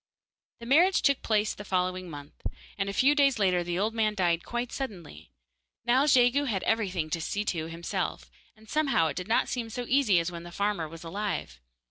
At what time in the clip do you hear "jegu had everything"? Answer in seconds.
6.07-7.11